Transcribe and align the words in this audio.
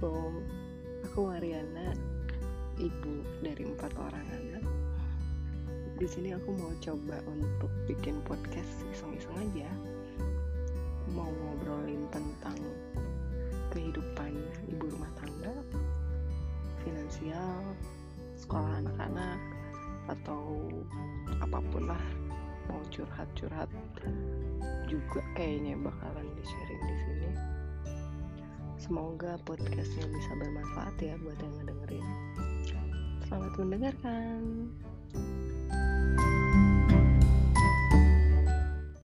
Aku 0.00 1.28
Mariana, 1.28 1.92
ibu 2.80 3.20
dari 3.44 3.68
empat 3.68 3.92
orang 4.00 4.24
anak. 4.32 4.64
Di 6.00 6.08
sini 6.08 6.32
aku 6.32 6.56
mau 6.56 6.72
coba 6.80 7.20
untuk 7.28 7.68
bikin 7.84 8.24
podcast 8.24 8.80
iseng-iseng 8.96 9.36
aja. 9.36 9.68
Mau 11.12 11.28
ngobrolin 11.28 12.08
tentang 12.08 12.56
kehidupan 13.76 14.40
ibu 14.72 14.88
rumah 14.88 15.12
tangga, 15.20 15.52
finansial, 16.80 17.60
sekolah 18.40 18.80
anak-anak, 18.80 19.36
atau 20.08 20.64
apa 21.44 21.60
pun 21.68 21.92
lah 21.92 22.04
mau 22.72 22.80
curhat-curhat 22.88 23.68
juga 24.88 25.20
kayaknya 25.36 25.76
bakalan 25.76 26.24
di 26.32 26.44
sharing 26.48 26.84
di 26.88 26.96
sini. 27.04 27.19
Semoga 28.80 29.36
podcastnya 29.44 30.08
bisa 30.08 30.32
bermanfaat 30.40 30.96
ya 31.04 31.12
buat 31.20 31.36
yang 31.36 31.52
ngedengerin. 31.60 32.06
Selamat 33.28 33.52
mendengarkan. 33.60 34.40